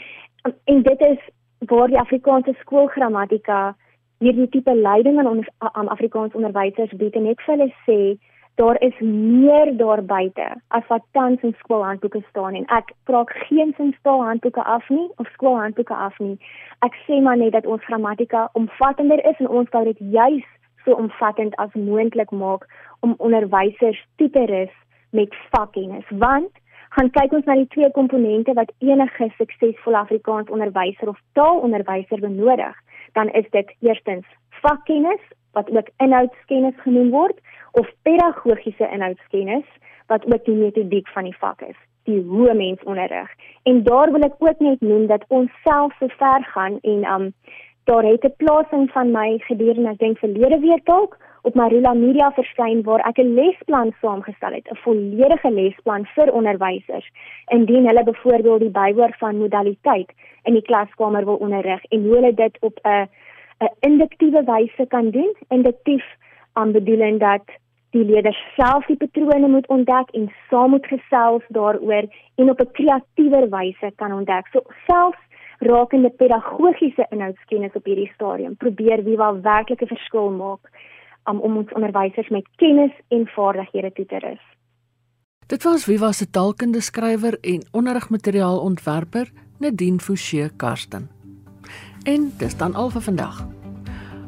en 0.63 0.81
dit 0.81 1.05
is 1.05 1.19
waar 1.59 1.87
die 1.87 1.99
Afrikaanse 1.99 2.53
skoolgrammatika 2.59 3.75
hierdie 4.17 4.49
tipe 4.49 4.75
leiding 4.75 5.19
aan 5.19 5.27
ons 5.27 5.47
aan 5.57 5.87
Afrikaans 5.87 6.33
onderwysers 6.33 6.91
bied 6.99 7.15
en 7.15 7.29
ek 7.31 7.41
vir 7.45 7.55
hulle 7.55 7.69
sê 7.87 7.99
daar 8.55 8.81
is 8.81 8.99
meer 8.99 9.77
daar 9.77 10.03
buite 10.05 10.47
as 10.67 10.87
wat 10.87 11.05
tans 11.11 11.41
in 11.41 11.55
skoolhandboeke 11.59 12.21
staan 12.29 12.55
en 12.55 12.65
ek 12.65 12.93
praat 13.03 13.29
geen 13.29 13.73
sin 13.77 13.93
skoolhandboeke 13.99 14.63
af 14.63 14.89
nie 14.89 15.09
of 15.15 15.27
skoolhandboeke 15.33 15.93
af 15.93 16.19
nie. 16.19 16.37
Ek 16.85 16.97
sê 17.05 17.21
maar 17.21 17.37
net 17.37 17.51
dat 17.51 17.65
ons 17.65 17.85
grammatika 17.85 18.49
omvattender 18.53 19.25
is 19.25 19.39
en 19.39 19.49
ons 19.49 19.69
wou 19.69 19.83
dit 19.83 19.97
juis 20.17 20.45
so 20.85 20.93
omvattend 20.93 21.55
as 21.55 21.73
moontlik 21.73 22.31
maak 22.31 22.67
om 22.99 23.15
onderwysers 23.17 24.05
toe 24.15 24.29
te 24.29 24.45
rus 24.45 24.75
met 25.09 25.35
vakkennis 25.49 26.05
want 26.09 26.51
gaan 26.95 27.09
kyk 27.09 27.31
ons 27.33 27.45
na 27.49 27.55
die 27.57 27.69
twee 27.73 27.89
komponente 27.91 28.53
wat 28.53 28.73
enige 28.85 29.29
suksesvolle 29.37 29.97
Afrikaans 29.97 30.51
onderwyser 30.53 31.09
of 31.09 31.21
taalonderwyser 31.33 32.21
benodig, 32.21 32.75
dan 33.17 33.31
is 33.39 33.47
dit 33.55 33.71
eerstens 33.81 34.27
vakkennis 34.61 35.23
wat 35.53 35.71
ook 35.71 35.89
inhoudskennis 35.97 36.77
genoem 36.85 37.09
word 37.09 37.39
of 37.71 37.89
pedagogiese 38.01 38.89
inhoudskennis 38.91 39.65
wat 40.07 40.25
ook 40.33 40.45
die 40.45 40.55
metodiek 40.55 41.07
van 41.15 41.29
die 41.29 41.37
vak 41.37 41.61
is 41.61 41.79
die 42.09 42.21
hoe 42.27 42.53
mens 42.53 42.83
onderrig 42.83 43.29
en 43.63 43.83
daar 43.83 44.11
wil 44.11 44.25
ek 44.29 44.39
ook 44.39 44.59
net 44.59 44.81
noem 44.81 45.07
dat 45.07 45.25
ons 45.27 45.51
self 45.63 45.93
so 45.99 46.07
ver 46.17 46.43
gaan 46.55 46.79
en 46.81 47.05
um 47.15 47.33
daar 47.83 48.03
het 48.03 48.23
'n 48.23 48.35
plasing 48.37 48.91
van 48.91 49.11
my 49.11 49.37
gedurende 49.37 49.89
ek 49.89 49.99
dink 49.99 50.17
verlede 50.17 50.59
week 50.59 50.85
dalk 50.85 51.17
op 51.43 51.55
Marula 51.59 51.93
Media 51.93 52.31
verskyn 52.31 52.83
waar 52.87 53.01
ek 53.07 53.17
'n 53.19 53.33
lesplan 53.33 53.91
saamgestel 54.01 54.53
het, 54.53 54.67
'n 54.71 54.81
volledige 54.85 55.51
lesplan 55.51 56.05
vir 56.15 56.31
onderwysers 56.33 57.07
indien 57.47 57.87
hulle 57.87 58.03
byvoorbeeld 58.03 58.59
die 58.59 58.69
bywoor 58.69 59.13
van 59.19 59.37
modaliteit 59.37 60.09
in 60.43 60.53
die 60.53 60.61
klaskamer 60.69 61.25
wil 61.25 61.35
onderrig 61.35 61.83
en 61.83 62.03
hoe 62.03 62.15
hulle 62.15 62.33
dit 62.33 62.57
op 62.59 62.79
'n 62.83 63.09
'n 63.63 63.75
induktiewe 63.79 64.43
wyse 64.43 64.85
kan 64.87 65.09
doen. 65.09 65.35
Induktief 65.49 66.05
aan 66.53 66.71
bedoeling 66.71 67.19
dat 67.19 67.45
die 67.89 68.05
leerders 68.05 68.41
self 68.55 68.85
die 68.85 68.97
patrone 68.97 69.47
moet 69.47 69.67
ontdek 69.67 70.09
en 70.17 70.31
saam 70.49 70.69
moet 70.69 70.85
gesels 70.85 71.43
daaroor 71.47 72.05
en 72.35 72.49
op 72.49 72.59
'n 72.59 72.71
kreatiewer 72.71 73.49
wyse 73.49 73.91
kan 73.95 74.11
ontdek. 74.13 74.47
So 74.47 74.61
selfs 74.87 75.21
rakende 75.59 76.09
pedagogiese 76.09 77.05
inhoudskennis 77.09 77.73
op 77.73 77.85
hierdie 77.85 78.11
stadium 78.15 78.55
probeer 78.55 79.03
wie 79.03 79.17
wel 79.17 79.41
werklik 79.41 79.81
'n 79.81 79.87
verskil 79.95 80.29
maak 80.29 80.63
um, 81.29 81.39
om 81.39 81.57
ons 81.57 81.73
onderwysers 81.73 82.29
met 82.29 82.47
kennis 82.55 82.91
en 83.07 83.27
vaardighede 83.27 83.91
toe 83.91 84.05
te 84.05 84.19
rus. 84.19 84.43
Dit 85.47 85.63
was 85.63 85.85
wie 85.85 85.99
was 85.99 86.21
'n 86.21 86.31
taalkunde 86.31 86.81
skrywer 86.81 87.37
en 87.41 87.61
onderrigmateriaal 87.71 88.59
ontwerper 88.59 89.31
Nadine 89.59 89.99
Fouché 89.99 90.49
Karsten. 90.57 91.22
En 92.03 92.31
dis 92.37 92.57
dan 92.57 92.75
al 92.75 92.89
vir 92.89 93.01
vandag. 93.01 93.47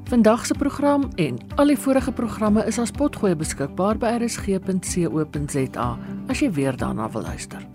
Vandag 0.03 0.45
se 0.45 0.53
program 0.53 1.09
en 1.15 1.37
al 1.55 1.65
die 1.65 1.79
vorige 1.79 2.11
programme 2.11 2.65
is 2.65 2.79
as 2.79 2.91
potgoed 2.91 3.37
beskikbaar 3.37 3.97
by 3.97 4.13
rsg.co.za 4.21 5.87
as 6.27 6.39
jy 6.39 6.51
weer 6.51 6.77
daarna 6.77 7.09
wil 7.11 7.21
luister. 7.21 7.65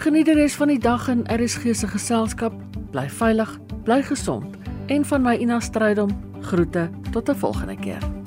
Geniet 0.00 0.26
die 0.26 0.34
res 0.34 0.56
van 0.56 0.72
die 0.72 0.80
dag 0.80 1.08
in 1.12 1.26
RSG 1.28 1.74
se 1.76 1.86
geselskap. 1.86 2.56
Bly 2.90 3.08
veilig, 3.10 3.58
bly 3.84 4.02
gesond 4.02 4.56
en 4.86 5.04
van 5.04 5.22
my 5.22 5.36
Ina 5.36 5.60
Strydom 5.60 6.16
Groete 6.40 6.90
tot 7.12 7.28
'n 7.28 7.34
volgende 7.34 7.76
keer. 7.76 8.19